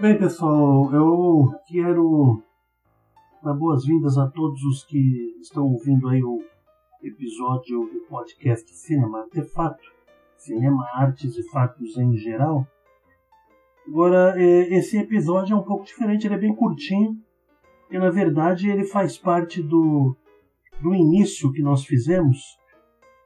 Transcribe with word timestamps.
Bem, 0.00 0.16
pessoal, 0.16 0.94
eu 0.94 1.52
quero 1.66 2.40
dar 3.42 3.52
boas-vindas 3.52 4.16
a 4.16 4.28
todos 4.28 4.62
os 4.62 4.84
que 4.84 5.34
estão 5.40 5.64
ouvindo 5.64 6.08
aí 6.08 6.22
o 6.22 6.40
episódio 7.02 7.80
do 7.80 8.06
podcast 8.08 8.72
Cinema 8.76 9.22
Artefato, 9.22 9.82
Cinema, 10.36 10.86
Artes 10.94 11.36
e 11.36 11.42
Fatos 11.50 11.98
em 11.98 12.16
geral. 12.16 12.64
Agora, 13.88 14.40
é, 14.40 14.72
esse 14.72 14.96
episódio 14.96 15.54
é 15.54 15.56
um 15.56 15.64
pouco 15.64 15.84
diferente, 15.84 16.28
ele 16.28 16.34
é 16.36 16.38
bem 16.38 16.54
curtinho, 16.54 17.16
e 17.90 17.98
na 17.98 18.08
verdade 18.08 18.70
ele 18.70 18.84
faz 18.84 19.18
parte 19.18 19.60
do, 19.60 20.16
do 20.80 20.94
início 20.94 21.50
que 21.50 21.60
nós 21.60 21.84
fizemos 21.84 22.38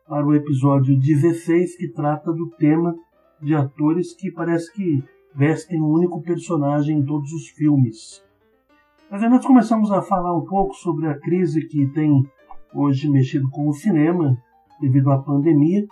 para 0.09 0.27
o 0.27 0.35
episódio 0.35 0.99
16, 0.99 1.77
que 1.77 1.93
trata 1.93 2.33
do 2.33 2.49
tema 2.57 2.97
de 3.43 3.55
atores 3.55 4.15
que 4.15 4.31
parece 4.31 4.73
que 4.73 5.05
vestem 5.35 5.81
um 5.81 5.91
único 5.91 6.21
personagem 6.23 6.99
em 6.99 7.05
todos 7.05 7.33
os 7.33 7.49
filmes. 7.49 8.23
Mas 9.11 9.23
aí 9.23 9.29
nós 9.29 9.45
começamos 9.45 9.91
a 9.93 10.03
falar 10.03 10.37
um 10.37 10.45
pouco 10.45 10.75
sobre 10.75 11.07
a 11.09 11.19
crise 11.19 11.67
que 11.67 11.87
tem 11.89 12.25
hoje 12.75 13.11
mexido 13.11 13.49
com 13.51 13.69
o 13.69 13.75
cinema 13.75 14.37
devido 14.81 15.11
à 15.11 15.19
pandemia 15.19 15.87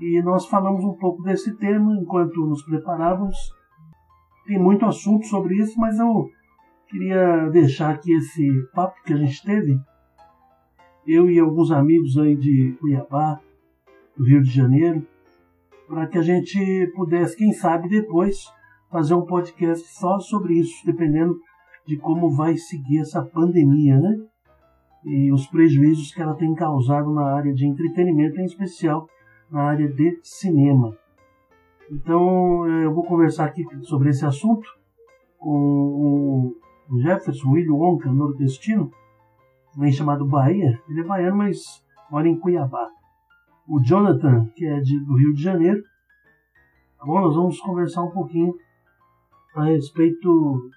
e 0.00 0.22
nós 0.22 0.46
falamos 0.46 0.84
um 0.84 0.94
pouco 0.94 1.22
desse 1.22 1.54
tema 1.56 1.94
enquanto 1.96 2.46
nos 2.46 2.62
preparávamos. 2.62 3.36
Tem 4.46 4.58
muito 4.58 4.84
assunto 4.84 5.26
sobre 5.26 5.56
isso, 5.56 5.78
mas 5.78 5.98
eu 5.98 6.30
queria 6.88 7.48
deixar 7.48 7.94
aqui 7.94 8.12
esse 8.12 8.48
papo 8.74 9.02
que 9.04 9.12
a 9.12 9.16
gente 9.16 9.42
teve. 9.42 9.78
Eu 11.06 11.30
e 11.30 11.38
alguns 11.38 11.70
amigos 11.70 12.18
aí 12.18 12.36
de 12.36 12.76
Cuiabá, 12.80 13.40
do 14.16 14.24
Rio 14.24 14.42
de 14.42 14.50
Janeiro, 14.50 15.06
para 15.88 16.06
que 16.06 16.18
a 16.18 16.22
gente 16.22 16.92
pudesse, 16.94 17.36
quem 17.36 17.52
sabe, 17.52 17.88
depois 17.88 18.55
fazer 18.96 19.12
um 19.12 19.26
podcast 19.26 19.86
só 19.88 20.18
sobre 20.18 20.54
isso, 20.54 20.86
dependendo 20.86 21.38
de 21.86 21.98
como 21.98 22.34
vai 22.34 22.56
seguir 22.56 23.00
essa 23.00 23.22
pandemia, 23.22 24.00
né? 24.00 24.16
E 25.04 25.30
os 25.30 25.46
prejuízos 25.48 26.14
que 26.14 26.22
ela 26.22 26.34
tem 26.34 26.54
causado 26.54 27.12
na 27.12 27.34
área 27.34 27.52
de 27.52 27.66
entretenimento, 27.66 28.40
em 28.40 28.46
especial 28.46 29.06
na 29.50 29.64
área 29.64 29.86
de 29.86 30.18
cinema. 30.22 30.96
Então, 31.92 32.66
eh, 32.66 32.86
eu 32.86 32.94
vou 32.94 33.04
conversar 33.04 33.44
aqui 33.44 33.66
sobre 33.82 34.08
esse 34.08 34.24
assunto 34.24 34.66
com 35.38 36.54
o 36.88 36.98
Jefferson 37.02 37.50
William 37.50 37.74
Onca, 37.74 38.10
nordestino, 38.10 38.90
também 39.74 39.92
chamado 39.92 40.24
Bahia. 40.24 40.80
Ele 40.88 41.00
é 41.00 41.04
baiano, 41.04 41.36
mas 41.36 41.84
mora 42.10 42.26
em 42.26 42.40
Cuiabá. 42.40 42.88
O 43.68 43.78
Jonathan, 43.82 44.46
que 44.56 44.64
é 44.64 44.80
de, 44.80 44.98
do 45.04 45.16
Rio 45.16 45.34
de 45.34 45.42
Janeiro. 45.42 45.82
Tá 46.98 47.04
bom, 47.04 47.20
nós 47.20 47.36
vamos 47.36 47.60
conversar 47.60 48.02
um 48.02 48.10
pouquinho 48.10 48.54
a 49.56 49.64
respeito 49.64 50.70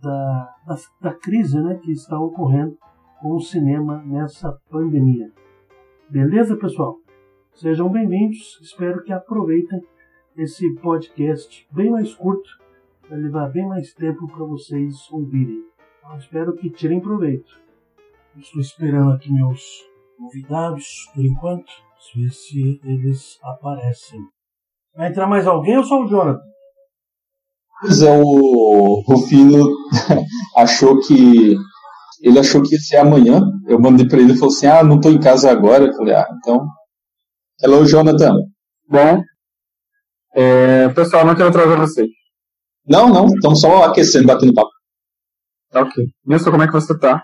da, 0.00 0.54
da, 0.66 0.76
da 1.02 1.14
crise 1.14 1.60
né, 1.60 1.78
que 1.82 1.92
está 1.92 2.18
ocorrendo 2.18 2.78
com 3.20 3.36
o 3.36 3.40
cinema 3.40 4.02
nessa 4.06 4.52
pandemia. 4.70 5.30
Beleza, 6.08 6.56
pessoal? 6.56 6.96
Sejam 7.52 7.90
bem-vindos. 7.90 8.58
Espero 8.62 9.02
que 9.02 9.12
aproveitem 9.12 9.82
esse 10.34 10.74
podcast 10.76 11.68
bem 11.70 11.90
mais 11.90 12.14
curto, 12.14 12.48
vai 13.08 13.18
levar 13.18 13.50
bem 13.50 13.68
mais 13.68 13.92
tempo 13.92 14.26
para 14.28 14.44
vocês 14.44 15.10
ouvirem. 15.12 15.62
Então, 15.98 16.16
espero 16.16 16.54
que 16.54 16.70
tirem 16.70 17.00
proveito. 17.00 17.60
Estou 18.36 18.62
esperando 18.62 19.12
aqui 19.12 19.30
meus 19.30 19.86
convidados 20.16 21.10
por 21.14 21.24
enquanto, 21.24 21.70
ver 22.14 22.30
se 22.30 22.80
eles 22.82 23.38
aparecem. 23.42 24.20
Vai 24.96 25.08
entrar 25.08 25.26
mais 25.26 25.46
alguém 25.46 25.76
ou 25.76 25.84
só 25.84 26.02
o 26.02 26.08
Jonathan? 26.08 26.53
Pois 27.84 28.00
é, 28.00 28.10
o 28.10 29.04
Rufino 29.06 29.62
achou 30.56 30.98
que. 31.00 31.54
Ele 32.22 32.38
achou 32.38 32.62
que 32.62 32.74
ia 32.74 32.80
ser 32.80 32.96
amanhã. 32.96 33.42
Eu 33.68 33.78
mandei 33.78 34.08
para 34.08 34.18
ele 34.20 34.32
e 34.32 34.38
falou 34.38 34.54
assim: 34.54 34.66
Ah, 34.66 34.82
não 34.82 34.96
estou 34.96 35.12
em 35.12 35.20
casa 35.20 35.50
agora. 35.50 35.84
Eu 35.84 35.92
falei: 35.92 36.14
Ah, 36.14 36.26
então. 36.38 36.66
Hello, 37.62 37.84
Jonathan. 37.84 38.32
Bom. 38.88 39.22
É, 40.34 40.88
pessoal, 40.94 41.26
não 41.26 41.34
quero 41.34 41.50
atrasar 41.50 41.78
vocês. 41.78 42.08
Não, 42.88 43.10
não. 43.10 43.26
Estamos 43.26 43.60
só 43.60 43.84
aquecendo, 43.84 44.26
batendo 44.26 44.54
papo. 44.54 44.70
Ok. 45.74 46.04
Nilson, 46.24 46.50
como 46.50 46.62
é 46.62 46.66
que 46.66 46.72
você 46.72 46.98
tá? 46.98 47.22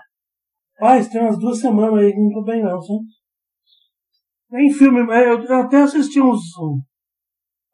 Paz, 0.77 1.07
tem 1.09 1.21
umas 1.21 1.39
duas 1.39 1.59
semanas 1.59 2.03
aí 2.03 2.11
que 2.11 2.19
não 2.19 2.31
tô 2.31 2.43
bem, 2.43 2.63
não, 2.63 2.79
sim. 2.81 2.99
Tem 4.51 4.71
filme, 4.73 4.99
eu 4.99 5.55
até 5.55 5.81
assisti 5.81 6.21
uns. 6.21 6.39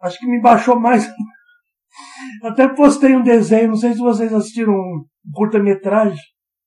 Acho 0.02 0.20
que 0.20 0.28
me 0.28 0.42
baixou 0.42 0.80
mais 0.80 1.06
até 2.44 2.68
postei 2.68 3.16
um 3.16 3.24
desenho, 3.24 3.70
não 3.70 3.76
sei 3.76 3.94
se 3.94 4.00
vocês 4.00 4.34
assistiram 4.34 4.74
um 4.74 5.06
curta-metragem. 5.34 6.20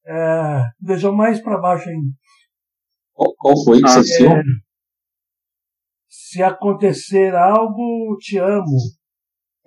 É, 0.07 0.63
deixou 0.81 1.15
mais 1.15 1.41
para 1.41 1.61
baixo 1.61 1.89
ainda. 1.89 2.11
Qual, 3.13 3.35
qual 3.37 3.65
foi 3.65 3.81
que 3.81 3.89
você 3.89 3.99
assistiu? 3.99 4.31
É, 4.33 4.43
se 6.09 6.43
acontecer 6.43 7.35
algo, 7.35 8.17
te 8.19 8.39
amo. 8.39 8.77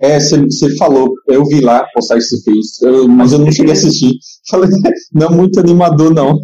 É, 0.01 0.19
você 0.19 0.75
falou, 0.77 1.09
eu 1.27 1.45
vi 1.45 1.61
lá 1.61 1.79
a 1.79 1.91
postagem 1.93 2.23
que 2.23 2.35
você 2.35 2.43
fez, 2.43 2.81
eu, 2.81 3.07
mas 3.07 3.31
eu 3.31 3.39
não 3.39 3.51
cheguei 3.51 3.71
a 3.71 3.73
assistir. 3.73 4.11
Falei, 4.49 4.69
não 5.13 5.27
é 5.27 5.35
muito 5.35 5.59
animador, 5.59 6.13
não. 6.13 6.35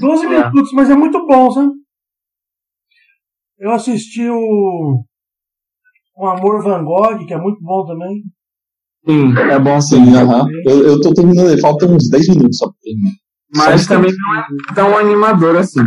12 0.00 0.26
minutos, 0.28 0.72
mas 0.72 0.90
é 0.90 0.94
muito 0.94 1.26
bom, 1.26 1.50
sabe? 1.50 1.72
Eu 3.58 3.72
assisti 3.72 4.28
o, 4.28 5.04
o 6.16 6.26
Amor 6.26 6.62
Van 6.62 6.84
Gogh, 6.84 7.26
que 7.26 7.34
é 7.34 7.38
muito 7.38 7.60
bom 7.62 7.84
também. 7.84 8.22
Sim, 9.06 9.36
é 9.38 9.58
bom 9.58 9.80
sim. 9.80 10.00
Uhum. 10.00 10.48
Eu, 10.66 10.86
eu 10.86 11.00
tô 11.00 11.12
terminando, 11.12 11.60
falta 11.60 11.86
uns 11.86 12.08
10 12.08 12.28
minutos 12.30 12.56
só 12.56 12.66
pra 12.66 12.76
terminar. 12.82 13.12
Mas 13.54 13.82
só 13.82 13.94
também 13.94 14.12
não 14.16 14.40
é 14.40 14.74
tão 14.74 14.98
animador 14.98 15.56
assim. 15.56 15.84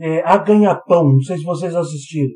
É, 0.00 0.22
a 0.24 0.36
Ganha-Pão, 0.38 1.12
não 1.12 1.20
sei 1.20 1.38
se 1.38 1.44
vocês 1.44 1.74
assistiram. 1.74 2.32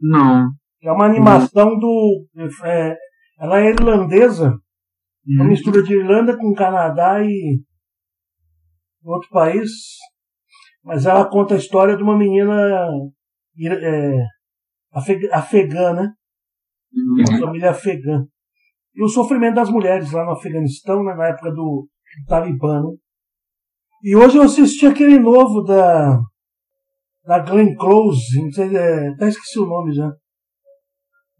Não. 0.00 0.48
É 0.82 0.90
uma 0.90 1.06
animação 1.06 1.78
do. 1.78 2.26
É, 2.64 2.96
ela 3.40 3.60
é 3.60 3.70
irlandesa. 3.70 4.58
Hum. 5.26 5.36
Uma 5.36 5.44
mistura 5.44 5.82
de 5.82 5.94
Irlanda 5.94 6.36
com 6.36 6.54
Canadá 6.54 7.22
e 7.22 7.62
outro 9.04 9.28
país. 9.30 9.70
Mas 10.84 11.06
ela 11.06 11.28
conta 11.30 11.54
a 11.54 11.58
história 11.58 11.96
de 11.96 12.02
uma 12.02 12.18
menina 12.18 12.88
é, 13.58 14.24
afegã, 14.92 15.92
né? 15.94 16.12
Uma 16.92 17.38
família 17.38 17.70
afegã 17.70 18.26
e 18.94 19.02
o 19.02 19.08
sofrimento 19.08 19.54
das 19.54 19.70
mulheres 19.70 20.12
lá 20.12 20.24
no 20.24 20.32
Afeganistão, 20.32 21.02
né, 21.02 21.14
na 21.14 21.28
época 21.28 21.50
do, 21.50 21.88
do 21.88 22.26
Talibã. 22.28 22.82
Né? 22.82 22.90
E 24.04 24.16
hoje 24.16 24.36
eu 24.36 24.42
assisti 24.42 24.86
aquele 24.86 25.18
novo 25.18 25.62
da, 25.62 26.20
da 27.24 27.38
Glenn 27.38 27.74
Close, 27.76 28.42
não 28.42 28.50
sei, 28.50 28.76
é, 28.76 29.08
até 29.08 29.28
esqueci 29.28 29.58
o 29.58 29.66
nome 29.66 29.94
já. 29.94 30.10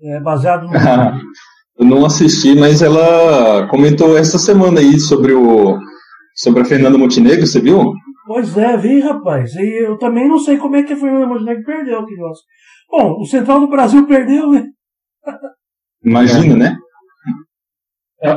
É 0.05 0.21
baseado 0.21 0.67
no. 0.67 0.73
eu 1.79 1.85
não 1.85 2.05
assisti, 2.05 2.57
mas 2.59 2.83
ela 2.83 3.69
comentou 3.69 4.17
essa 4.17 4.39
semana 4.39 4.81
aí 4.81 4.99
sobre 4.99 5.33
o. 5.33 5.79
sobre 6.35 6.63
a 6.63 6.65
Fernanda 6.65 6.99
Montenegro, 6.99 7.47
você 7.47 7.61
viu? 7.61 7.93
Pois 8.27 8.57
é, 8.57 8.77
vi, 8.77 9.01
rapaz. 9.01 9.55
E 9.55 9.85
eu 9.87 9.97
também 9.99 10.29
não 10.29 10.39
sei 10.39 10.57
como 10.57 10.75
é 10.75 10.83
que 10.83 10.93
a 10.93 10.97
Fernanda 10.97 11.27
Montenegro 11.27 11.65
perdeu, 11.65 12.05
que 12.05 12.17
nossa. 12.17 12.41
Bom, 12.93 13.23
o 13.23 13.25
Central 13.25 13.61
do 13.61 13.69
Brasil 13.69 14.07
perdeu, 14.07 14.51
né? 14.51 14.71
Imagina, 16.05 16.55
é. 16.55 16.59
né? 16.59 16.79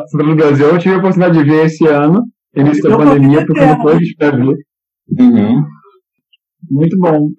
sobre 0.08 0.32
o 0.32 0.36
Brasil, 0.36 0.68
eu 0.68 0.80
tive 0.80 0.96
a 0.96 0.98
oportunidade 0.98 1.38
de 1.38 1.44
ver 1.44 1.66
esse 1.66 1.86
ano, 1.86 2.24
início 2.56 2.90
da 2.90 2.98
pandemia, 2.98 3.46
porque 3.46 3.60
depois 3.60 3.98
a 3.98 4.00
gente 4.00 4.16
vai 4.18 4.32
ver. 4.32 4.58
Uhum. 5.20 5.64
Muito 6.72 6.98
bom. 6.98 7.30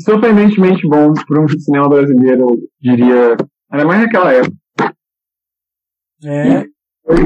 Surpreendentemente 0.00 0.86
bom 0.88 1.14
para 1.14 1.42
um 1.42 1.48
cinema 1.48 1.88
brasileiro, 1.88 2.42
eu 2.42 2.58
diria. 2.80 3.36
Ainda 3.70 3.86
mais 3.86 4.02
naquela 4.02 4.32
época. 4.32 4.56
É. 6.24 6.64
Foi 7.06 7.16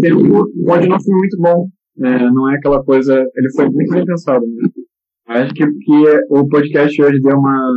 tempo, 0.00 0.46
pode 0.64 0.88
não 0.88 0.98
ser 0.98 1.12
muito 1.12 1.36
bom. 1.38 1.68
É, 2.02 2.30
não 2.30 2.50
é 2.50 2.56
aquela 2.56 2.82
coisa. 2.82 3.14
Ele 3.14 3.52
foi 3.54 3.68
muito 3.68 3.92
bem 3.92 4.06
pensado. 4.06 4.46
Né? 4.46 4.68
Acho 5.26 5.52
que, 5.52 5.66
que 5.66 6.20
o 6.30 6.48
podcast 6.48 7.02
hoje 7.02 7.20
deu 7.20 7.36
uma, 7.36 7.72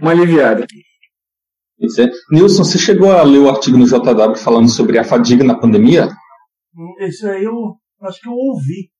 uma 0.00 0.10
aliviada. 0.10 0.66
Isso 1.78 2.02
é. 2.02 2.10
Nilson, 2.30 2.64
você 2.64 2.78
chegou 2.78 3.12
a 3.12 3.22
ler 3.22 3.38
o 3.38 3.48
artigo 3.48 3.78
no 3.78 3.86
JW 3.86 4.36
falando 4.36 4.68
sobre 4.68 4.98
a 4.98 5.04
fadiga 5.04 5.44
na 5.44 5.58
pandemia? 5.58 6.08
Esse 7.00 7.26
aí 7.28 7.44
eu 7.44 7.76
acho 8.02 8.20
que 8.20 8.28
eu 8.28 8.32
ouvi. 8.32 8.90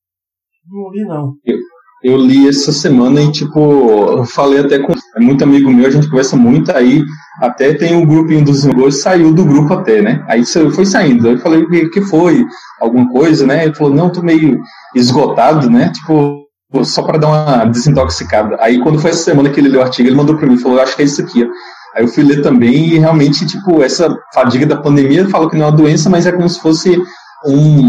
Não 0.70 0.90
li, 0.90 1.04
não. 1.04 1.34
Eu, 1.44 1.58
eu 2.02 2.16
li 2.16 2.48
essa 2.48 2.72
semana 2.72 3.20
e, 3.20 3.32
tipo, 3.32 3.58
eu 3.58 4.24
falei 4.24 4.60
até 4.60 4.78
com 4.78 4.92
é 4.92 5.20
muito 5.20 5.42
amigo 5.42 5.70
meu, 5.70 5.86
a 5.86 5.90
gente 5.90 6.08
conversa 6.08 6.36
muito, 6.36 6.70
aí 6.70 7.02
até 7.40 7.74
tem 7.74 7.96
um 7.96 8.06
grupinho 8.06 8.44
dos 8.44 8.64
amigos, 8.64 9.02
saiu 9.02 9.34
do 9.34 9.44
grupo 9.44 9.74
até, 9.74 10.00
né? 10.00 10.24
Aí 10.28 10.44
foi 10.46 10.86
saindo. 10.86 11.26
Aí 11.26 11.34
eu 11.34 11.40
falei, 11.40 11.62
o 11.62 11.90
que 11.90 12.00
foi? 12.02 12.44
Alguma 12.80 13.10
coisa, 13.10 13.44
né? 13.44 13.64
Ele 13.64 13.74
falou, 13.74 13.92
não, 13.92 14.12
tô 14.12 14.22
meio 14.22 14.60
esgotado, 14.94 15.68
né? 15.68 15.90
Tipo, 15.92 16.47
só 16.82 17.02
para 17.02 17.18
dar 17.18 17.28
uma 17.28 17.64
desintoxicada. 17.64 18.56
Aí 18.60 18.80
quando 18.82 18.98
foi 18.98 19.10
essa 19.10 19.24
semana 19.24 19.50
que 19.50 19.58
ele 19.58 19.68
leu 19.68 19.80
o 19.80 19.84
artigo, 19.84 20.08
ele 20.08 20.16
mandou 20.16 20.36
para 20.36 20.46
mim, 20.46 20.58
falou, 20.58 20.80
acho 20.80 20.96
que 20.96 21.02
é 21.02 21.04
isso 21.04 21.22
aqui. 21.22 21.42
Aí 21.94 22.04
eu 22.04 22.08
fui 22.08 22.22
ler 22.22 22.42
também 22.42 22.90
e 22.90 22.98
realmente, 22.98 23.46
tipo, 23.46 23.82
essa 23.82 24.14
fadiga 24.34 24.66
da 24.66 24.76
pandemia, 24.76 25.28
falo 25.28 25.48
que 25.48 25.56
não 25.56 25.66
é 25.66 25.68
uma 25.70 25.76
doença, 25.76 26.10
mas 26.10 26.26
é 26.26 26.32
como 26.32 26.48
se 26.48 26.60
fosse 26.60 26.96
um, 27.46 27.88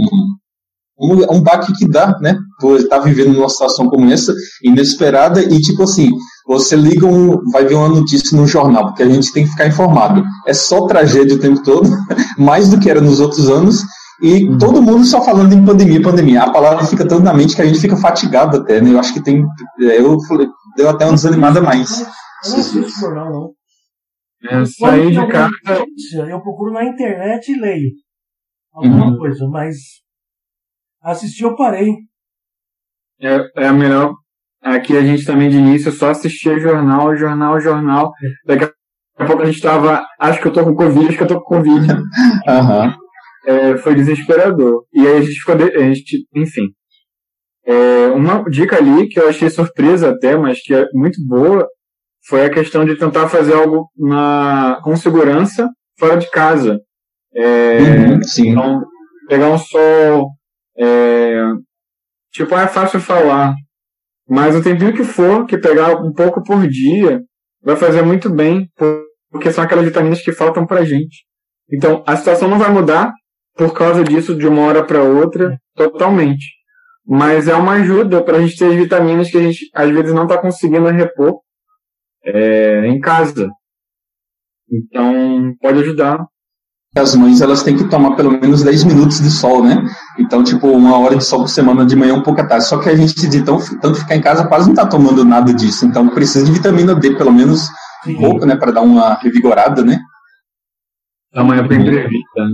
um, 0.99 1.35
um 1.35 1.41
baque 1.41 1.73
que 1.73 1.87
dá, 1.87 2.17
né? 2.21 2.37
Por 2.59 2.77
estar 2.77 2.99
vivendo 2.99 3.33
numa 3.33 3.49
situação 3.49 3.89
como 3.89 4.11
essa, 4.11 4.33
inesperada, 4.63 5.41
e 5.41 5.59
tipo 5.59 5.83
assim, 5.83 6.11
você 6.47 6.75
liga 6.75 7.05
um, 7.05 7.37
vai 7.51 7.65
ver 7.65 7.75
uma 7.75 7.89
notícia 7.89 8.37
no 8.37 8.47
jornal, 8.47 8.87
porque 8.87 9.03
a 9.03 9.09
gente 9.09 9.31
tem 9.31 9.43
que 9.43 9.51
ficar 9.51 9.67
informado. 9.67 10.23
É 10.47 10.53
só 10.53 10.87
tragédia 10.87 11.35
o 11.35 11.39
tempo 11.39 11.61
todo, 11.61 11.89
mais 12.37 12.69
do 12.69 12.79
que 12.79 12.89
era 12.89 13.01
nos 13.01 13.19
outros 13.19 13.49
anos, 13.49 13.83
e 14.21 14.45
uhum. 14.45 14.57
todo 14.57 14.81
mundo 14.81 15.05
só 15.05 15.23
falando 15.23 15.53
em 15.53 15.65
pandemia, 15.65 16.01
pandemia. 16.01 16.43
A 16.43 16.51
palavra 16.51 16.85
fica 16.85 17.07
tanto 17.07 17.23
na 17.23 17.33
mente 17.33 17.55
que 17.55 17.61
a 17.61 17.65
gente 17.65 17.79
fica 17.79 17.95
fatigado 17.95 18.57
até, 18.57 18.81
né? 18.81 18.93
Eu 18.93 18.99
acho 18.99 19.13
que 19.13 19.23
tem. 19.23 19.45
É, 19.81 19.99
eu 19.99 20.19
falei, 20.21 20.47
deu 20.75 20.89
até 20.89 21.05
uma 21.05 21.13
desanimada 21.13 21.61
mais. 21.61 22.01
Eu 22.01 22.51
não 22.51 22.59
assisto 22.59 22.99
jornal, 22.99 23.31
não. 23.31 23.53
É, 24.49 24.65
sair 24.65 25.11
de 25.11 25.27
casa. 25.27 25.51
Eu 26.29 26.41
procuro 26.41 26.73
na 26.73 26.85
internet 26.85 27.51
e 27.51 27.59
leio 27.59 27.91
alguma 28.73 29.07
uhum. 29.07 29.17
coisa, 29.17 29.47
mas 29.47 29.75
assistir 31.01 31.43
eu 31.43 31.55
parei. 31.55 31.89
É, 33.21 33.39
é 33.57 33.67
a 33.67 33.73
melhor. 33.73 34.13
Aqui 34.61 34.97
a 34.97 35.01
gente 35.01 35.25
também 35.25 35.49
de 35.49 35.57
início 35.57 35.91
só 35.91 36.09
assistia 36.09 36.59
jornal, 36.59 37.15
jornal, 37.15 37.59
jornal. 37.61 38.11
Daqui 38.45 38.69
a 39.17 39.25
pouco 39.25 39.43
a 39.43 39.45
gente 39.45 39.61
tava. 39.61 40.05
Acho 40.19 40.41
que 40.41 40.47
eu 40.47 40.53
tô 40.53 40.63
com 40.63 40.75
Covid, 40.75 41.07
acho 41.07 41.17
que 41.17 41.23
eu 41.23 41.27
tô 41.27 41.41
com 41.41 41.55
Covid. 41.55 41.87
Uhum. 42.49 43.08
É, 43.45 43.77
foi 43.77 43.95
desesperador. 43.95 44.83
E 44.93 44.99
aí 44.99 45.17
a 45.17 45.21
gente 45.21 45.39
ficou. 45.39 45.55
De, 45.55 45.63
a 45.63 45.93
gente, 45.93 46.27
enfim. 46.35 46.67
É, 47.65 48.07
uma 48.07 48.43
dica 48.49 48.77
ali 48.77 49.07
que 49.07 49.19
eu 49.19 49.29
achei 49.29 49.49
surpresa 49.49 50.09
até, 50.09 50.35
mas 50.37 50.61
que 50.61 50.73
é 50.73 50.85
muito 50.93 51.19
boa, 51.25 51.67
foi 52.27 52.45
a 52.45 52.49
questão 52.49 52.83
de 52.85 52.95
tentar 52.95 53.29
fazer 53.29 53.53
algo 53.53 53.89
na, 53.97 54.79
com 54.83 54.95
segurança 54.95 55.69
fora 55.97 56.17
de 56.17 56.29
casa. 56.29 56.79
É, 57.33 57.77
uhum, 57.77 58.23
sim. 58.23 58.49
Então, 58.49 58.81
pegar 59.27 59.49
um 59.49 59.57
sol. 59.57 60.29
É, 60.77 61.41
tipo, 62.31 62.55
é 62.55 62.67
fácil 62.67 62.99
falar. 62.99 63.53
Mas 64.27 64.55
o 64.55 64.63
tempinho 64.63 64.93
que 64.93 65.03
for, 65.03 65.45
que 65.45 65.57
pegar 65.57 65.95
um 66.01 66.13
pouco 66.13 66.43
por 66.43 66.67
dia, 66.67 67.21
vai 67.63 67.75
fazer 67.75 68.01
muito 68.03 68.29
bem, 68.29 68.69
porque 69.31 69.51
são 69.51 69.63
aquelas 69.63 69.85
vitaminas 69.85 70.21
que 70.21 70.31
faltam 70.31 70.65
pra 70.65 70.85
gente. 70.85 71.25
Então, 71.71 72.03
a 72.05 72.15
situação 72.15 72.47
não 72.47 72.57
vai 72.57 72.71
mudar 72.71 73.11
por 73.55 73.73
causa 73.73 74.03
disso 74.03 74.35
de 74.35 74.47
uma 74.47 74.61
hora 74.63 74.83
para 74.83 75.03
outra, 75.03 75.59
totalmente. 75.75 76.45
Mas 77.05 77.47
é 77.47 77.55
uma 77.55 77.73
ajuda 77.73 78.23
para 78.23 78.37
a 78.37 78.41
gente 78.41 78.57
ter 78.57 78.65
as 78.65 78.75
vitaminas 78.75 79.31
que 79.31 79.37
a 79.37 79.41
gente 79.41 79.69
às 79.73 79.89
vezes 79.89 80.13
não 80.13 80.23
está 80.23 80.37
conseguindo 80.37 80.87
repor 80.87 81.39
é, 82.23 82.85
em 82.87 82.99
casa. 82.99 83.49
Então, 84.71 85.55
pode 85.59 85.79
ajudar. 85.79 86.25
As 86.95 87.15
mães, 87.15 87.39
elas 87.41 87.61
têm 87.61 87.77
que 87.77 87.87
tomar 87.87 88.15
pelo 88.15 88.31
menos 88.31 88.63
10 88.63 88.83
minutos 88.85 89.21
de 89.21 89.29
sol, 89.29 89.63
né? 89.63 89.77
Então, 90.17 90.43
tipo, 90.43 90.67
uma 90.67 90.97
hora 90.97 91.15
de 91.15 91.23
sol 91.23 91.41
por 91.41 91.47
semana, 91.47 91.85
de 91.85 91.95
manhã, 91.95 92.15
um 92.15 92.23
pouco 92.23 92.41
à 92.41 92.47
tarde. 92.47 92.65
Só 92.65 92.79
que 92.79 92.89
a 92.89 92.95
gente, 92.95 93.27
de 93.27 93.43
tão, 93.43 93.59
tanto 93.79 93.99
ficar 93.99 94.15
em 94.15 94.21
casa, 94.21 94.47
quase 94.47 94.65
não 94.65 94.73
está 94.73 94.87
tomando 94.87 95.23
nada 95.23 95.53
disso. 95.53 95.85
Então, 95.85 96.09
precisa 96.09 96.45
de 96.45 96.51
vitamina 96.51 96.95
D, 96.95 97.15
pelo 97.15 97.31
menos 97.31 97.69
um 98.07 98.15
pouco, 98.15 98.45
né? 98.45 98.55
Para 98.55 98.71
dar 98.71 98.81
uma 98.81 99.13
revigorada, 99.15 99.83
né? 99.83 99.99
É 101.33 101.41
uma 101.41 101.57
época 101.57 101.75
imprevista, 101.75 102.43
né? 102.43 102.51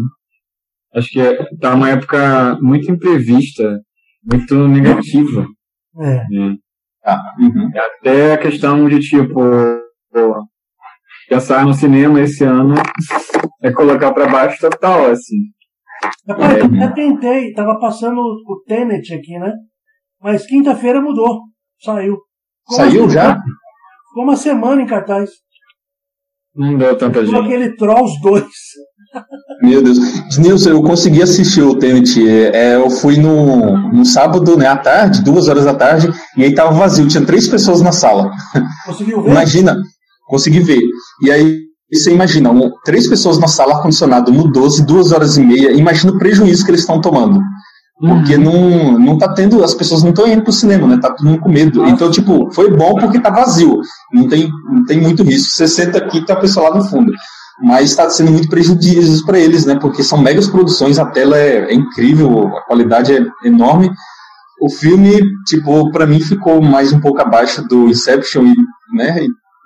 Acho 0.96 1.10
que 1.10 1.20
é, 1.20 1.38
tá 1.60 1.76
uma 1.76 1.90
época 1.90 2.58
muito 2.62 2.90
imprevista, 2.90 3.82
muito 4.24 4.68
negativa. 4.68 5.46
É. 6.00 6.16
é. 6.16 6.56
Ah, 7.06 7.22
uhum. 7.40 7.70
Até 8.00 8.34
a 8.34 8.38
questão 8.38 8.88
de, 8.90 9.00
tipo, 9.00 9.40
pensar 11.30 11.66
no 11.66 11.74
cinema 11.74 12.22
esse 12.22 12.44
ano 12.44 12.76
é 13.62 13.72
colocar 13.72 14.14
para 14.14 14.28
baixo 14.28 14.60
total, 14.60 15.12
assim. 15.12 15.38
Rapaz, 16.28 16.56
é, 16.56 16.62
eu 16.62 16.66
até 16.66 16.94
tentei, 16.94 17.54
tava 17.54 17.80
passando 17.80 18.20
o 18.20 18.64
Tenet 18.66 19.14
aqui, 19.14 19.38
né? 19.38 19.54
Mas 20.22 20.46
quinta-feira 20.46 21.02
mudou, 21.02 21.42
saiu. 21.80 22.18
Ficou 22.68 22.78
saiu 22.78 23.10
já? 23.10 23.36
Ficou 24.10 24.24
uma 24.24 24.36
semana 24.36 24.82
em 24.82 24.88
cartaz. 24.88 25.30
Não 26.56 26.78
deu 26.78 26.98
tanta 26.98 27.26
gente. 27.26 27.36
aquele 27.36 27.76
Trolls 27.76 28.20
2. 28.22 28.46
Meu 29.62 29.82
Deus. 29.82 29.98
Nilson, 30.38 30.70
eu 30.70 30.82
consegui 30.84 31.22
assistir 31.22 31.62
o 31.62 31.78
Tenet. 31.78 32.20
É, 32.28 32.76
eu 32.76 32.90
fui 32.90 33.18
no, 33.18 33.78
no 33.92 34.06
sábado, 34.06 34.58
né, 34.58 34.68
à 34.68 34.78
tarde, 34.78 35.22
duas 35.22 35.48
horas 35.48 35.66
da 35.66 35.74
tarde, 35.74 36.12
e 36.38 36.44
aí 36.44 36.54
tava 36.54 36.72
vazio, 36.72 37.08
tinha 37.08 37.26
três 37.26 37.48
pessoas 37.48 37.82
na 37.82 37.92
sala. 37.92 38.32
Conseguiu 38.86 39.22
ver? 39.22 39.32
Imagina, 39.32 39.78
consegui 40.28 40.60
ver. 40.60 40.82
E 41.24 41.32
aí 41.32 41.66
você 41.92 42.12
imagina, 42.12 42.50
um, 42.50 42.72
três 42.84 43.08
pessoas 43.08 43.38
na 43.38 43.48
sala, 43.48 43.76
ar-condicionado 43.76 44.32
no 44.32 44.52
12, 44.52 44.86
duas 44.86 45.12
horas 45.12 45.38
e 45.38 45.42
meia, 45.42 45.72
imagina 45.72 46.12
o 46.12 46.18
prejuízo 46.18 46.66
que 46.66 46.72
eles 46.72 46.82
estão 46.82 47.00
tomando. 47.00 47.40
Porque 47.98 48.36
uhum. 48.36 48.44
não, 48.44 49.00
não 49.00 49.18
tá 49.18 49.34
tendo, 49.34 49.64
as 49.64 49.74
pessoas 49.74 50.04
não 50.04 50.10
estão 50.10 50.28
indo 50.28 50.44
pro 50.44 50.52
cinema, 50.52 50.86
né? 50.86 51.00
Tá 51.02 51.12
todo 51.12 51.26
mundo 51.26 51.40
com 51.40 51.50
medo. 51.50 51.86
Então, 51.86 52.12
tipo, 52.12 52.52
foi 52.52 52.70
bom 52.70 52.96
porque 52.96 53.20
tá 53.20 53.30
vazio. 53.30 53.80
Não 54.12 54.28
tem, 54.28 54.50
não 54.70 54.84
tem 54.86 55.00
muito 55.00 55.24
risco. 55.24 55.54
Você 55.54 55.68
senta 55.68 56.00
aqui 56.00 56.18
e 56.18 56.26
tá 56.26 56.34
a 56.34 56.40
pessoa 56.40 56.70
lá 56.70 56.78
no 56.78 56.84
fundo 56.84 57.12
mas 57.60 57.92
está 57.92 58.10
sendo 58.10 58.32
muito 58.32 58.50
prejudicioso 58.50 59.26
para 59.26 59.40
eles, 59.40 59.66
né? 59.66 59.76
Porque 59.76 60.04
são 60.04 60.18
megas 60.18 60.48
produções, 60.48 61.00
a 61.00 61.06
tela 61.06 61.38
é, 61.38 61.72
é 61.72 61.74
incrível, 61.74 62.48
a 62.58 62.62
qualidade 62.64 63.16
é 63.16 63.26
enorme. 63.48 63.90
O 64.62 64.70
filme, 64.70 65.22
tipo, 65.48 65.92
para 65.92 66.06
mim 66.06 66.20
ficou 66.20 66.62
mais 66.62 66.92
um 66.92 67.00
pouco 67.00 67.22
abaixo 67.22 67.66
do 67.68 67.88
Inception, 67.88 68.54
né? 68.94 69.26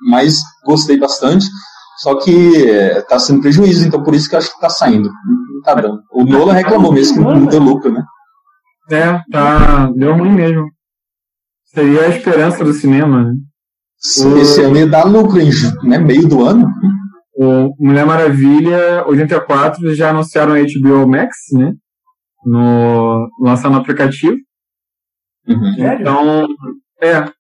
Mas 0.09 0.37
gostei 0.65 0.97
bastante. 0.97 1.47
Só 1.97 2.15
que 2.15 2.31
está 2.31 3.15
é, 3.15 3.19
sendo 3.19 3.41
prejuízo, 3.41 3.85
então 3.85 4.01
por 4.01 4.15
isso 4.15 4.29
que 4.29 4.35
eu 4.35 4.39
acho 4.39 4.49
que 4.49 4.55
está 4.55 4.69
saindo. 4.69 5.09
Não 5.53 5.61
tá 5.61 5.75
dando. 5.75 6.01
O 6.11 6.23
Nolan 6.23 6.53
reclamou 6.53 6.93
mesmo 6.93 7.17
que 7.17 7.23
não 7.23 7.45
deu 7.45 7.59
lucro, 7.59 7.91
né? 7.91 8.03
É, 8.91 9.21
tá. 9.31 9.91
Deu 9.95 10.15
ruim 10.15 10.31
mesmo. 10.31 10.69
Seria 11.65 12.01
a 12.01 12.09
esperança 12.09 12.63
do 12.63 12.74
cinema, 12.74 13.24
né? 13.24 13.33
Esse 14.41 14.62
ano 14.62 14.77
ia 14.77 14.88
dar 14.88 15.03
lucro 15.03 15.39
em 15.39 15.50
né, 15.83 15.97
meio 15.97 16.27
do 16.27 16.44
ano. 16.44 16.68
O 17.36 17.74
Mulher 17.80 18.06
Maravilha 18.06 19.06
84 19.07 19.94
já 19.94 20.09
anunciaram 20.09 20.53
a 20.53 20.59
HBO 20.59 21.07
Max, 21.07 21.36
né? 21.53 21.74
No, 22.45 23.27
lançando 23.39 23.75
o 23.75 23.80
aplicativo. 23.80 24.36
Uhum. 25.47 25.75
Então, 25.78 26.47
é. 27.02 27.31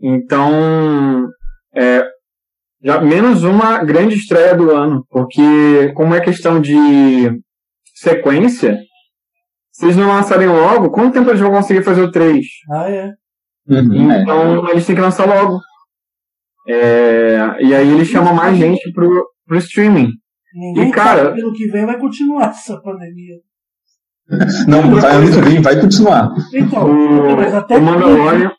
Então, 0.00 1.28
é, 1.74 2.04
já 2.82 3.00
menos 3.00 3.42
uma 3.42 3.82
grande 3.82 4.14
estreia 4.14 4.54
do 4.54 4.70
ano, 4.70 5.04
porque 5.08 5.92
como 5.94 6.14
é 6.14 6.20
questão 6.20 6.60
de 6.60 7.30
sequência, 7.94 8.78
se 9.74 9.86
eles 9.86 9.96
não 9.96 10.06
lançarem 10.06 10.46
logo, 10.46 10.90
quanto 10.90 11.14
tempo 11.14 11.28
eles 11.30 11.40
vão 11.40 11.50
conseguir 11.50 11.82
fazer 11.82 12.00
o 12.00 12.10
3? 12.10 12.46
Ah, 12.70 12.88
é. 12.88 13.10
Uhum, 13.68 14.12
então, 14.12 14.68
é. 14.68 14.70
eles 14.70 14.86
têm 14.86 14.94
que 14.94 15.00
lançar 15.00 15.26
logo. 15.26 15.58
É, 16.68 17.56
e 17.60 17.74
aí 17.74 17.92
eles 17.92 18.06
chamam 18.06 18.32
mais 18.32 18.56
gente 18.56 18.92
pro, 18.92 19.26
pro 19.44 19.58
streaming. 19.58 20.12
Ninguém 20.54 20.88
e, 20.88 20.92
cara, 20.92 21.32
pelo 21.32 21.52
que 21.52 21.66
vem 21.66 21.84
vai 21.84 21.98
continuar 21.98 22.50
essa 22.50 22.80
pandemia. 22.80 23.34
Não, 24.68 24.94
vai 24.94 25.16
ano 25.16 25.32
que 25.32 25.40
vem 25.40 25.60
vai 25.60 25.80
continuar. 25.80 26.30
Então, 26.54 26.86
o, 26.88 27.36
mas 27.36 27.52
até 27.52 27.76
o 27.76 27.82
Mandalorian, 27.82 28.52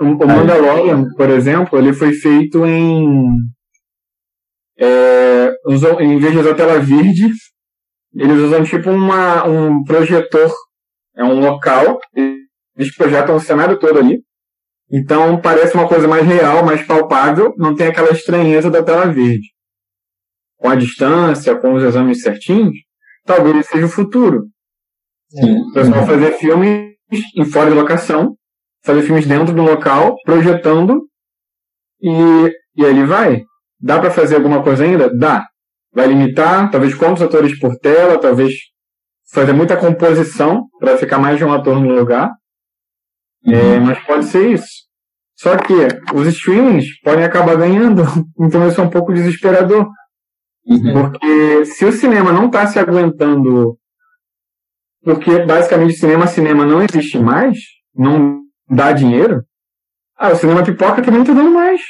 o, 0.00 0.04
o 0.04 0.26
Mandalorian, 0.26 1.04
por 1.16 1.30
exemplo, 1.30 1.78
ele 1.78 1.92
foi 1.92 2.12
feito 2.12 2.64
em 2.64 3.26
é, 4.78 5.52
usou, 5.66 6.00
em 6.00 6.16
vez 6.18 6.32
de 6.32 6.38
usar 6.38 6.54
tela 6.54 6.78
verde, 6.78 7.28
eles 8.14 8.38
usam 8.38 8.64
tipo 8.64 8.90
uma, 8.90 9.46
um 9.46 9.82
projetor, 9.84 10.52
é 11.16 11.24
um 11.24 11.40
local, 11.40 11.98
eles 12.76 12.94
projetam 12.96 13.36
o 13.36 13.40
cenário 13.40 13.78
todo 13.78 13.98
ali. 13.98 14.22
Então 14.90 15.40
parece 15.40 15.74
uma 15.74 15.88
coisa 15.88 16.08
mais 16.08 16.26
real, 16.26 16.64
mais 16.64 16.86
palpável, 16.86 17.52
não 17.56 17.74
tem 17.74 17.88
aquela 17.88 18.10
estranheza 18.10 18.70
da 18.70 18.82
tela 18.82 19.06
verde 19.06 19.48
com 20.58 20.68
a 20.68 20.74
distância, 20.74 21.56
com 21.56 21.74
os 21.74 21.82
exames 21.82 22.20
certinhos, 22.20 22.74
talvez 23.24 23.66
seja 23.66 23.86
o 23.86 23.88
futuro. 23.88 24.48
O 25.68 25.72
pessoal 25.72 26.06
fazer 26.06 26.32
filmes 26.32 26.94
em 27.36 27.44
fora 27.44 27.70
de 27.70 27.76
locação, 27.76 28.36
fazer 28.84 29.02
filmes 29.02 29.26
dentro 29.26 29.54
do 29.54 29.62
local, 29.62 30.16
projetando, 30.24 31.06
e, 32.02 32.10
e 32.76 32.84
aí 32.84 32.90
ele 32.90 33.06
vai. 33.06 33.42
Dá 33.80 34.00
para 34.00 34.10
fazer 34.10 34.36
alguma 34.36 34.62
coisa 34.62 34.84
ainda? 34.84 35.08
Dá. 35.16 35.46
Vai 35.98 36.06
limitar, 36.06 36.70
talvez 36.70 36.94
quantos 36.94 37.20
atores 37.20 37.58
por 37.58 37.76
tela, 37.76 38.20
talvez 38.20 38.54
fazer 39.32 39.52
muita 39.52 39.76
composição 39.76 40.68
para 40.78 40.96
ficar 40.96 41.18
mais 41.18 41.38
de 41.38 41.44
um 41.44 41.52
ator 41.52 41.80
no 41.80 41.92
lugar. 41.92 42.30
É, 43.44 43.50
uhum. 43.50 43.86
Mas 43.86 43.98
pode 44.06 44.26
ser 44.26 44.52
isso. 44.52 44.86
Só 45.34 45.56
que 45.56 45.74
os 46.14 46.24
streamings 46.28 47.00
podem 47.00 47.24
acabar 47.24 47.56
ganhando, 47.56 48.02
então 48.38 48.68
isso 48.68 48.80
é 48.80 48.84
um 48.84 48.88
pouco 48.88 49.12
desesperador. 49.12 49.88
Uhum. 50.64 50.92
Porque 50.92 51.64
se 51.64 51.84
o 51.84 51.90
cinema 51.90 52.30
não 52.30 52.46
está 52.46 52.64
se 52.68 52.78
aguentando, 52.78 53.76
porque 55.02 55.40
basicamente 55.46 55.94
cinema 55.94 56.28
cinema 56.28 56.64
não 56.64 56.80
existe 56.80 57.18
mais, 57.18 57.58
não 57.92 58.42
dá 58.70 58.92
dinheiro, 58.92 59.42
ah, 60.16 60.30
o 60.30 60.36
cinema 60.36 60.62
pipoca 60.62 61.02
também 61.02 61.14
não 61.14 61.22
está 61.22 61.34
dando 61.34 61.50
mais. 61.50 61.80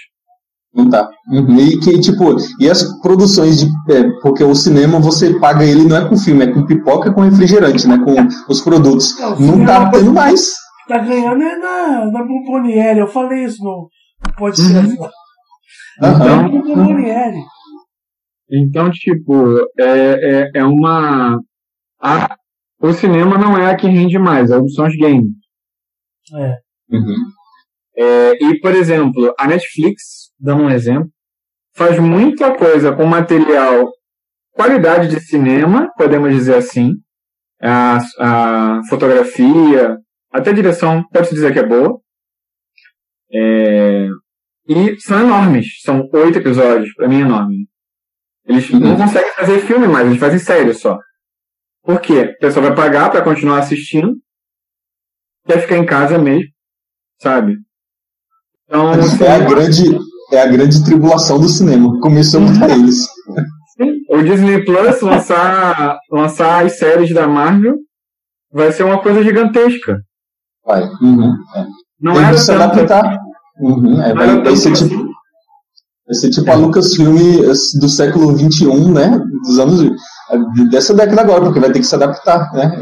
Não 0.75 0.89
tá. 0.89 1.09
Uhum. 1.31 1.59
E 1.59 1.79
que, 1.81 1.99
tipo, 1.99 2.37
e 2.61 2.69
as 2.69 2.85
produções 3.01 3.59
de. 3.59 3.67
É, 3.93 4.09
porque 4.23 4.45
o 4.45 4.55
cinema 4.55 5.01
você 5.01 5.39
paga 5.39 5.65
ele 5.65 5.85
não 5.85 5.97
é 5.97 6.09
com 6.09 6.17
filme, 6.17 6.45
é 6.45 6.53
com 6.53 6.67
pipoca 6.67 7.13
com 7.13 7.23
refrigerante, 7.23 7.89
né? 7.89 7.99
Com 7.99 8.15
os 8.53 8.61
produtos. 8.61 9.19
Não, 9.19 9.57
não 9.57 9.67
tá 9.67 9.91
tendo 9.91 10.13
mais. 10.13 10.53
Tá 10.87 10.99
ganhando 10.99 11.43
é 11.43 11.57
na, 11.57 12.11
na 12.11 12.25
Bomboniere. 12.25 13.01
Eu 13.01 13.09
falei 13.09 13.45
isso 13.45 13.63
no 13.63 13.89
podcast. 14.37 14.95
Uhum. 14.99 15.09
Então, 16.01 16.47
uhum. 16.47 17.45
então, 18.49 18.91
tipo, 18.93 19.59
é, 19.77 20.45
é, 20.45 20.51
é 20.55 20.65
uma. 20.65 21.41
A, 22.01 22.37
o 22.81 22.93
cinema 22.93 23.37
não 23.37 23.59
é 23.59 23.69
a 23.69 23.77
que 23.77 23.89
rende 23.89 24.17
mais, 24.17 24.49
é 24.53 24.55
são 24.69 24.87
os 24.87 24.97
games. 24.97 25.27
É. 26.37 26.55
Uhum. 26.93 27.17
É, 27.99 28.45
e, 28.45 28.61
por 28.61 28.73
exemplo, 28.76 29.35
a 29.37 29.49
Netflix, 29.49 30.31
dando 30.38 30.62
um 30.62 30.71
exemplo, 30.71 31.11
faz 31.75 31.99
muita 31.99 32.55
coisa 32.55 32.95
com 32.95 33.05
material, 33.05 33.90
qualidade 34.52 35.09
de 35.09 35.19
cinema, 35.21 35.93
podemos 35.97 36.33
dizer 36.33 36.55
assim, 36.55 36.93
a, 37.61 37.99
a 38.21 38.81
fotografia, 38.88 39.99
até 40.33 40.50
a 40.50 40.55
direção, 40.55 41.02
pode-se 41.12 41.35
dizer 41.35 41.52
que 41.52 41.59
é 41.59 41.67
boa. 41.67 42.00
É, 43.33 44.09
e 44.69 45.00
são 45.00 45.21
enormes, 45.21 45.81
são 45.83 46.09
oito 46.12 46.38
episódios, 46.38 46.95
pra 46.95 47.09
mim 47.09 47.19
é 47.19 47.23
enorme. 47.23 47.69
Eles 48.47 48.71
uhum. 48.71 48.78
não 48.78 48.97
conseguem 48.97 49.33
fazer 49.33 49.59
filme 49.61 49.88
mais, 49.88 50.07
eles 50.07 50.21
fazem 50.21 50.38
série 50.38 50.73
só. 50.73 50.97
Por 51.83 52.00
quê? 52.00 52.33
A 52.37 52.38
pessoa 52.38 52.67
vai 52.67 52.76
pagar 52.76 53.11
para 53.11 53.25
continuar 53.25 53.59
assistindo, 53.59 54.14
quer 55.47 55.61
ficar 55.61 55.78
em 55.78 55.85
casa 55.85 56.17
mesmo, 56.17 56.49
sabe? 57.21 57.57
Então, 58.69 58.93
é 58.93 59.35
a 59.35 59.39
grande 59.39 59.99
é 60.31 60.43
a 60.43 60.47
grande 60.47 60.85
tribulação 60.85 61.41
do 61.41 61.49
cinema. 61.49 61.99
Começou 62.01 62.43
para 62.59 62.75
eles. 62.75 63.07
O 64.11 64.23
Disney 64.23 64.65
Plus 64.65 65.01
lançar 65.01 65.99
lançar 66.11 66.67
as 66.67 66.79
séries 66.79 67.15
da 67.15 67.27
Marvel 67.27 67.77
vai 68.53 68.71
ser 68.73 68.83
uma 68.83 69.01
coisa 69.01 69.23
gigantesca. 69.23 69.99
Vai. 70.67 70.83
Uhum, 71.01 71.33
é. 71.57 71.67
Não 72.01 72.15
Tem 72.15 72.31
que 72.31 72.39
se 72.39 72.53
adaptar. 72.53 73.19
Uhum, 73.61 74.03
é, 74.03 74.15
vai, 74.15 74.43
vai 74.43 74.57
ser 74.57 74.73
tipo 74.73 75.09
Vai 76.09 76.15
ser 76.15 76.31
tipo 76.31 76.51
a 76.51 76.55
Lucasfilm 76.55 77.17
do 77.81 77.89
século 77.89 78.37
XXI, 78.37 78.91
né? 78.91 79.21
Dos 79.43 79.59
anos. 79.59 79.91
dessa 80.71 80.95
década 80.95 81.21
agora, 81.21 81.43
porque 81.43 81.61
vai 81.61 81.71
ter 81.71 81.81
que 81.81 81.87
se 81.87 81.95
adaptar, 81.95 82.51
né? 82.55 82.73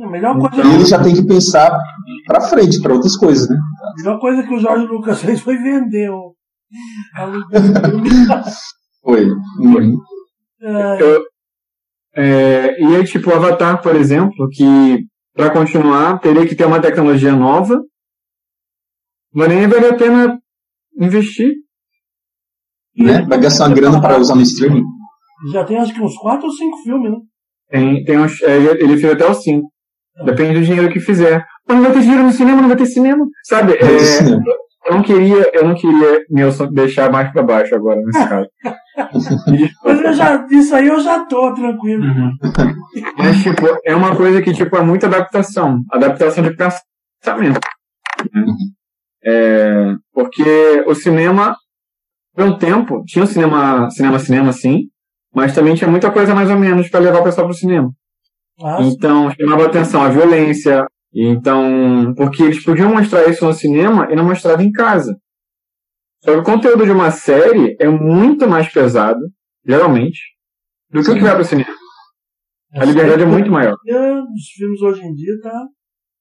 A 0.00 0.10
melhor 0.10 0.36
coisa 0.36 0.66
e 0.66 0.74
ele 0.74 0.84
já 0.84 1.00
tem 1.00 1.14
que 1.14 1.22
pensar 1.24 1.78
para 2.26 2.40
frente, 2.40 2.80
para 2.82 2.94
outras 2.94 3.16
coisas, 3.16 3.48
né? 3.48 3.56
A 3.92 3.94
melhor 3.96 4.18
coisa 4.18 4.42
que 4.42 4.54
o 4.54 4.58
Jorge 4.58 4.86
Lucas 4.86 5.20
fez 5.22 5.40
foi 5.40 5.56
vender 5.56 6.10
o. 6.10 6.34
foi. 9.02 9.26
Uhum. 9.58 9.98
Eu, 10.98 11.22
é, 12.14 12.80
e 12.80 12.96
aí, 12.96 13.04
tipo, 13.04 13.30
o 13.30 13.34
Avatar, 13.34 13.82
por 13.82 13.94
exemplo, 13.96 14.48
que 14.50 15.04
para 15.34 15.50
continuar 15.50 16.18
teria 16.18 16.46
que 16.46 16.54
ter 16.54 16.66
uma 16.66 16.80
tecnologia 16.80 17.34
nova, 17.34 17.80
mas 19.34 19.48
nem 19.48 19.66
vale 19.66 19.86
a 19.86 19.96
pena 19.96 20.38
investir. 20.98 21.52
Né? 22.96 23.22
Vai 23.22 23.40
gastar 23.40 23.68
uma 23.68 23.74
grana 23.74 24.00
para 24.00 24.18
usar 24.18 24.34
no 24.34 24.42
streaming. 24.42 24.84
Já 25.52 25.64
tem 25.64 25.78
acho 25.78 25.94
que 25.94 26.02
uns 26.02 26.16
4 26.16 26.44
ou 26.44 26.52
5 26.52 26.76
filmes, 26.84 27.10
né? 27.10 27.18
Tem, 27.70 28.04
tem 28.04 28.18
uns, 28.18 28.40
é, 28.42 28.56
ele 28.56 28.98
fez 28.98 29.14
até 29.14 29.28
os 29.28 29.42
5. 29.42 29.66
Depende 30.26 30.60
do 30.60 30.64
dinheiro 30.64 30.92
que 30.92 31.00
fizer. 31.00 31.44
Mas 31.66 31.76
não 31.76 31.84
vai 31.84 31.92
ter 31.92 32.00
dinheiro 32.00 32.24
no 32.24 32.32
cinema, 32.32 32.60
não 32.60 32.68
vai 32.68 32.76
ter 32.76 32.86
cinema. 32.86 33.26
Sabe? 33.44 33.74
É, 33.74 33.98
cinema. 33.98 34.42
Eu 34.84 34.94
não 34.94 35.02
queria, 35.02 35.50
eu 35.54 35.68
não 35.68 35.74
queria 35.74 36.24
Nilson 36.28 36.66
deixar 36.72 37.10
mais 37.10 37.30
para 37.32 37.42
baixo 37.42 37.74
agora 37.74 38.00
nesse 38.00 38.28
caso. 38.28 38.48
Mas 39.84 40.00
eu 40.00 40.12
já, 40.12 40.46
isso 40.50 40.74
aí 40.74 40.88
eu 40.88 40.98
já 40.98 41.24
tô 41.24 41.54
tranquilo. 41.54 42.04
Uhum. 42.04 42.32
Mas, 43.16 43.42
tipo, 43.42 43.64
é 43.84 43.94
uma 43.94 44.16
coisa 44.16 44.42
que, 44.42 44.52
tipo, 44.52 44.76
é 44.76 44.82
muita 44.82 45.06
adaptação. 45.06 45.80
Adaptação 45.90 46.42
de 46.42 46.56
pensamento. 46.56 47.60
Né? 48.34 48.44
É, 49.24 49.94
porque 50.12 50.84
o 50.86 50.94
cinema, 50.94 51.56
por 52.34 52.44
um 52.44 52.58
tempo, 52.58 53.04
tinha 53.06 53.24
o 53.24 53.28
cinema, 53.28 53.88
cinema, 53.90 54.18
cinema, 54.18 54.52
sim, 54.52 54.88
mas 55.32 55.54
também 55.54 55.74
tinha 55.74 55.88
muita 55.88 56.10
coisa 56.10 56.34
mais 56.34 56.50
ou 56.50 56.58
menos 56.58 56.88
para 56.88 57.00
levar 57.00 57.20
o 57.20 57.24
pessoal 57.24 57.46
pro 57.46 57.56
cinema. 57.56 57.90
Ah, 58.62 58.78
então, 58.80 59.30
chamava 59.30 59.66
atenção 59.66 60.02
a 60.02 60.08
violência. 60.08 60.86
Então, 61.14 62.14
porque 62.16 62.42
eles 62.42 62.64
podiam 62.64 62.92
mostrar 62.92 63.28
isso 63.28 63.44
no 63.44 63.52
cinema 63.52 64.08
e 64.10 64.16
não 64.16 64.24
mostrava 64.24 64.62
em 64.62 64.72
casa. 64.72 65.14
Só 66.24 66.32
que 66.32 66.38
o 66.38 66.42
conteúdo 66.42 66.84
de 66.84 66.90
uma 66.90 67.10
série 67.10 67.76
é 67.80 67.88
muito 67.88 68.48
mais 68.48 68.72
pesado, 68.72 69.20
geralmente, 69.66 70.20
do 70.90 71.02
que 71.02 71.10
o 71.10 71.14
que 71.14 71.20
vai 71.20 71.34
pro 71.34 71.44
cinema. 71.44 71.70
A 72.74 72.84
liberdade 72.84 73.22
é 73.22 73.26
muito 73.26 73.50
maior. 73.50 73.74
Os 73.74 74.44
filmes 74.56 74.80
hoje 74.80 75.02
em 75.02 75.12
dia 75.12 75.34
tá, 75.42 75.50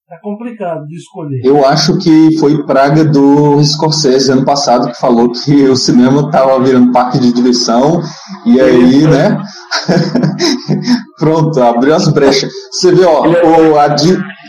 tá 0.10 0.20
complicado 0.22 0.86
de 0.86 0.98
escolher. 0.98 1.40
Eu 1.46 1.66
acho 1.66 1.98
que 1.98 2.38
foi 2.40 2.66
praga 2.66 3.06
do 3.06 3.64
Scorsese 3.64 4.32
ano 4.32 4.44
passado 4.44 4.92
que 4.92 5.00
falou 5.00 5.32
que 5.32 5.64
o 5.70 5.78
cinema 5.78 6.30
tava 6.30 6.62
virando 6.62 6.92
parque 6.92 7.20
de 7.20 7.32
diversão 7.32 8.02
e 8.46 8.60
aí, 8.60 9.08
né? 9.08 9.42
Pronto, 11.18 11.62
abriu 11.62 11.96
as 11.96 12.12
brechas. 12.12 12.52
Você 12.72 12.94
vê, 12.94 13.06
ó, 13.06 13.24
o, 13.26 13.80
a, 13.80 13.96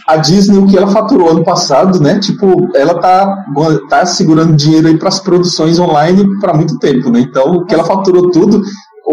a, 0.06 0.16
Disney, 0.16 0.58
o 0.58 0.66
que 0.66 0.76
ela 0.76 0.88
faturou 0.88 1.30
ano 1.30 1.44
passado, 1.44 2.00
né? 2.00 2.18
Tipo, 2.18 2.68
ela 2.76 3.00
tá, 3.00 3.44
tá 3.88 4.06
segurando 4.06 4.56
dinheiro 4.56 4.88
aí 4.88 4.98
para 4.98 5.08
as 5.08 5.20
produções 5.20 5.78
online 5.78 6.26
para 6.40 6.54
muito 6.54 6.78
tempo, 6.78 7.10
né? 7.10 7.20
Então, 7.20 7.52
o 7.52 7.64
que 7.64 7.74
ela 7.74 7.84
faturou 7.84 8.30
tudo, 8.30 8.62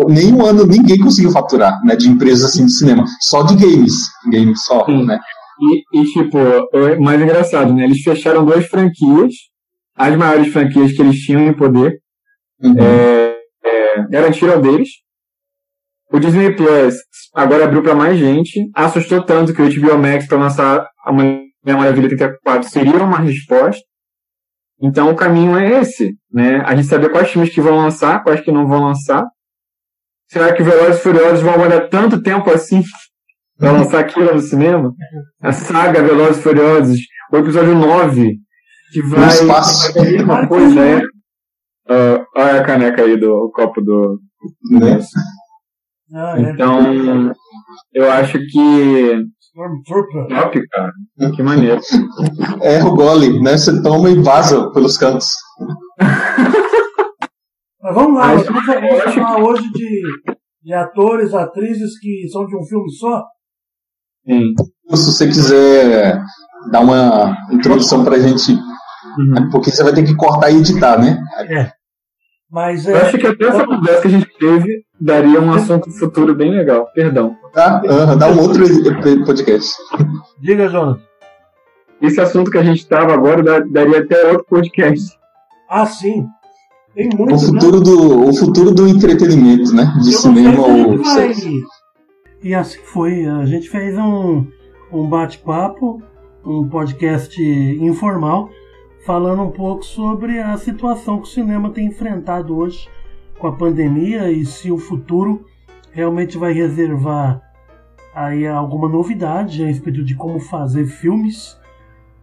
nenhum 0.07 0.45
ano 0.45 0.65
ninguém 0.65 0.99
conseguiu 0.99 1.31
faturar, 1.31 1.79
né? 1.83 1.95
De 1.95 2.07
empresas 2.09 2.51
assim 2.51 2.65
de 2.65 2.73
cinema, 2.73 3.05
só 3.21 3.43
de 3.43 3.55
games, 3.55 3.93
games 4.31 4.63
só, 4.63 4.85
Sim. 4.85 5.05
né? 5.05 5.19
E, 5.61 5.99
e, 5.99 6.05
tipo, 6.13 6.37
mais 7.01 7.21
engraçado, 7.21 7.73
né? 7.73 7.83
Eles 7.83 8.01
fecharam 8.01 8.45
duas 8.45 8.65
franquias, 8.65 9.33
as 9.95 10.15
maiores 10.15 10.53
franquias 10.53 10.93
que 10.93 11.01
eles 11.01 11.17
tinham 11.17 11.41
em 11.41 11.53
poder, 11.53 11.99
uhum. 12.63 12.75
é, 12.79 13.35
é, 13.65 14.07
garantiram 14.09 14.61
deles, 14.61 14.89
o 16.11 16.19
Disney 16.19 16.55
Plus 16.55 16.95
agora 17.33 17.65
abriu 17.65 17.83
para 17.83 17.95
mais 17.95 18.17
gente, 18.17 18.69
assustou 18.73 19.23
tanto 19.23 19.53
que 19.53 19.61
o 19.61 19.69
HBO 19.69 19.97
Max 19.97 20.27
para 20.27 20.37
lançar 20.37 20.87
a 21.05 21.11
Mulher 21.11 21.43
Maravilha 21.65 22.09
34 22.09 22.69
seria 22.69 23.03
uma 23.03 23.19
resposta. 23.19 23.81
Então 24.81 25.11
o 25.11 25.15
caminho 25.15 25.57
é 25.57 25.81
esse, 25.81 26.15
né? 26.31 26.61
A 26.65 26.75
gente 26.75 26.87
saber 26.87 27.09
quais 27.09 27.29
filmes 27.29 27.53
que 27.53 27.61
vão 27.61 27.77
lançar, 27.77 28.23
quais 28.23 28.41
que 28.41 28.51
não 28.51 28.67
vão 28.67 28.85
lançar. 28.85 29.25
Será 30.27 30.53
que 30.53 30.63
Velozes 30.63 30.99
e 30.99 31.03
Furiosos 31.03 31.41
vão 31.41 31.53
aguardar 31.53 31.89
tanto 31.89 32.21
tempo 32.21 32.49
assim 32.49 32.81
para 33.57 33.71
lançar 33.71 33.99
aquilo 33.99 34.33
no 34.33 34.39
cinema? 34.39 34.91
A 35.41 35.51
saga 35.51 36.01
Velozes 36.01 36.37
e 36.37 36.41
Furiosos, 36.41 36.99
o 37.31 37.37
episódio 37.37 37.75
9, 37.75 38.31
que 38.93 39.01
vai... 39.09 39.27
espaço. 39.27 39.93
Uma 40.23 40.47
coisa, 40.47 40.79
é... 40.79 40.97
Uh, 41.91 42.23
olha 42.35 42.61
a 42.61 42.63
caneca 42.63 43.01
aí 43.01 43.19
do 43.19 43.51
copo 43.53 43.81
do... 43.81 44.19
Né? 44.71 44.99
Ah, 46.13 46.35
é. 46.37 46.41
então, 46.51 47.33
eu 47.93 48.11
acho 48.11 48.39
que. 48.39 49.23
Top, 50.29 50.67
cara. 50.69 50.91
Que 51.35 51.43
maneiro. 51.43 51.81
É 52.61 52.83
o 52.83 52.93
gole, 52.93 53.41
né? 53.41 53.57
Você 53.57 53.81
toma 53.81 54.09
e 54.09 54.21
vaza 54.21 54.71
pelos 54.71 54.97
cantos. 54.97 55.27
Mas 57.81 57.95
vamos 57.95 58.19
lá, 58.19 58.27
Mas, 58.35 58.45
vamos, 58.45 58.65
vamos 58.65 59.15
falar 59.15 59.43
hoje 59.43 59.69
de, 59.71 60.01
de 60.63 60.73
atores, 60.73 61.33
atrizes 61.33 61.99
que 61.99 62.27
são 62.31 62.45
de 62.45 62.55
um 62.55 62.63
filme 62.65 62.91
só? 62.91 63.23
Sim. 64.25 64.53
Se 64.95 65.05
você 65.05 65.27
quiser 65.27 66.21
dar 66.71 66.81
uma 66.81 67.35
introdução 67.51 68.03
pra 68.03 68.19
gente, 68.19 68.51
uhum. 68.51 69.49
porque 69.51 69.71
você 69.71 69.83
vai 69.83 69.93
ter 69.93 70.03
que 70.03 70.15
cortar 70.15 70.51
e 70.51 70.57
editar, 70.57 70.99
né? 70.99 71.17
É. 71.49 71.78
Mas, 72.51 72.87
é, 72.87 72.93
eu 72.93 72.97
acho 72.97 73.17
que 73.17 73.27
até 73.27 73.45
essa 73.45 73.65
conversa 73.65 74.01
que 74.01 74.07
a 74.07 74.11
gente 74.11 74.37
teve 74.39 74.83
daria 74.99 75.39
um 75.39 75.53
assunto 75.53 75.91
futuro 75.91 76.33
bem 76.33 76.51
legal. 76.51 76.87
Perdão. 76.95 77.37
Tá, 77.53 77.81
uh, 77.85 78.15
dá 78.17 78.27
um 78.27 78.39
outro 78.39 78.63
podcast. 79.25 79.75
Diga, 80.39 80.67
Jonas. 80.67 80.99
Esse 82.01 82.19
assunto 82.19 82.49
que 82.49 82.57
a 82.57 82.63
gente 82.63 82.79
estava 82.79 83.13
agora 83.13 83.63
daria 83.67 83.99
até 83.99 84.31
outro 84.31 84.45
podcast. 84.49 85.17
Ah, 85.69 85.85
sim. 85.85 86.25
Tem 86.95 87.09
muito, 87.15 87.35
o 87.35 87.39
futuro 87.39 87.77
né? 87.77 87.83
do 87.83 88.29
O 88.29 88.33
futuro 88.33 88.71
do 88.71 88.87
entretenimento, 88.87 89.73
né? 89.73 89.93
De 90.01 90.13
Eu 90.13 90.19
cinema 90.19 90.65
ou 90.65 90.99
E 92.41 92.55
assim 92.55 92.79
foi. 92.83 93.25
A 93.27 93.45
gente 93.45 93.69
fez 93.69 93.95
um, 93.97 94.47
um 94.91 95.07
bate-papo, 95.07 96.01
um 96.43 96.67
podcast 96.67 97.39
informal 97.41 98.49
falando 99.09 99.41
um 99.41 99.49
pouco 99.49 99.83
sobre 99.83 100.39
a 100.39 100.55
situação 100.55 101.17
que 101.17 101.23
o 101.23 101.31
cinema 101.31 101.71
tem 101.71 101.87
enfrentado 101.87 102.55
hoje 102.55 102.87
com 103.39 103.47
a 103.47 103.51
pandemia 103.51 104.31
e 104.31 104.45
se 104.45 104.71
o 104.71 104.77
futuro 104.77 105.47
realmente 105.91 106.37
vai 106.37 106.53
reservar 106.53 107.41
aí 108.13 108.45
alguma 108.45 108.87
novidade 108.87 109.63
a 109.63 109.65
respeito 109.65 110.03
de 110.03 110.13
como 110.13 110.39
fazer 110.39 110.85
filmes, 110.85 111.59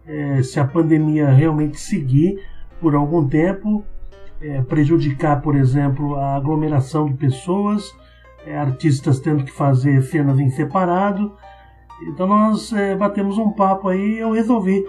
é, 0.05 0.41
se 0.41 0.61
a 0.61 0.65
pandemia 0.65 1.27
realmente 1.27 1.77
seguir 1.77 2.41
por 2.79 2.95
algum 2.95 3.27
tempo 3.27 3.83
é, 4.39 4.61
prejudicar, 4.61 5.41
por 5.41 5.57
exemplo, 5.57 6.15
a 6.15 6.37
aglomeração 6.37 7.09
de 7.09 7.15
pessoas, 7.15 7.93
é, 8.45 8.57
artistas 8.57 9.19
tendo 9.19 9.43
que 9.43 9.51
fazer 9.51 10.01
cenas 10.03 10.39
em 10.39 10.49
separado. 10.49 11.35
Então 12.07 12.27
nós 12.27 12.71
é, 12.71 12.95
batemos 12.95 13.37
um 13.37 13.51
papo 13.51 13.89
aí 13.89 14.13
e 14.13 14.19
eu 14.19 14.31
resolvi 14.31 14.85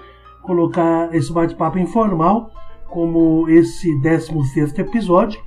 colocar 0.49 1.15
esse 1.15 1.31
bate-papo 1.31 1.79
informal 1.79 2.51
como 2.89 3.47
esse 3.51 3.95
16 4.01 4.79
episódio. 4.79 5.39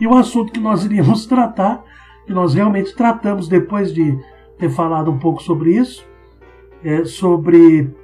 E 0.00 0.08
o 0.08 0.14
assunto 0.16 0.52
que 0.52 0.58
nós 0.58 0.84
iríamos 0.84 1.24
tratar, 1.26 1.84
que 2.26 2.32
nós 2.32 2.52
realmente 2.52 2.92
tratamos 2.96 3.46
depois 3.46 3.94
de 3.94 4.18
ter 4.58 4.68
falado 4.68 5.08
um 5.08 5.18
pouco 5.18 5.40
sobre 5.40 5.76
isso, 5.76 6.04
é 6.82 7.04
sobre 7.04 7.94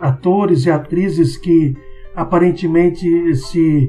atores 0.00 0.66
e 0.66 0.70
atrizes 0.70 1.36
que 1.36 1.76
aparentemente 2.14 3.34
se 3.34 3.88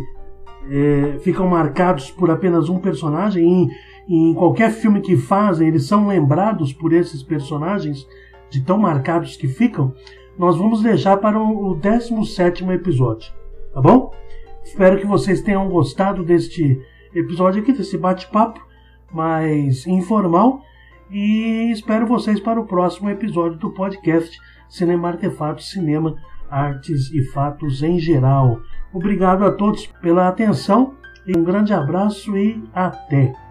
é, 0.69 1.19
ficam 1.19 1.48
marcados 1.48 2.10
por 2.10 2.31
apenas 2.31 2.69
um 2.69 2.79
personagem. 2.79 3.46
Em, 3.46 3.69
em 4.10 4.34
qualquer 4.34 4.72
filme 4.72 5.00
que 5.00 5.15
fazem, 5.15 5.67
eles 5.67 5.86
são 5.86 6.07
lembrados 6.07 6.74
por 6.74 6.91
esses 6.91 7.22
personagens, 7.22 8.07
de 8.50 8.62
tão 8.62 8.79
marcados 8.79 9.38
que 9.38 9.48
ficam. 9.48 9.93
Nós 10.38 10.56
vamos 10.56 10.84
deixar 10.84 11.17
para 11.17 11.39
o, 11.39 11.72
o 11.72 11.75
17 11.75 12.63
episódio, 12.70 13.34
tá 13.74 13.82
bom? 13.82 14.12
Espero 14.63 15.00
que 15.00 15.08
vocês 15.08 15.41
tenham 15.41 15.67
gostado 15.70 16.24
deste 16.24 16.79
episódio 17.13 17.62
aqui, 17.62 17.74
desse 17.74 17.98
bate-papo 17.98 18.65
mais 19.12 19.88
informal. 19.88 20.62
E 21.10 21.72
espero 21.72 22.06
vocês 22.06 22.39
para 22.39 22.60
o 22.60 22.65
próximo 22.65 23.10
episódio 23.10 23.58
do 23.58 23.72
podcast 23.72 24.38
Cinema 24.70 25.08
Artefatos 25.08 25.72
Cinema, 25.72 26.15
Artes 26.50 27.12
e 27.12 27.24
Fatos 27.32 27.82
em 27.82 27.98
Geral. 27.98 28.60
Obrigado 28.94 29.44
a 29.46 29.51
todos 29.51 29.88
pela 30.01 30.27
atenção, 30.27 30.94
um 31.27 31.44
grande 31.44 31.74
abraço 31.74 32.38
e 32.38 32.63
até! 32.74 33.46